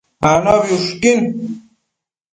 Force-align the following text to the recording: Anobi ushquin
Anobi 0.29 0.69
ushquin 0.77 1.19